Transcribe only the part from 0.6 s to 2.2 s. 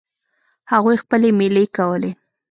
هغوی خپلې میلې کولې.